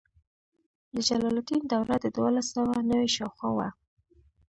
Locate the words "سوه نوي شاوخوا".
2.55-3.49